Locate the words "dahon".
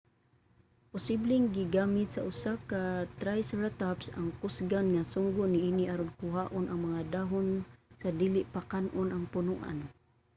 7.13-7.47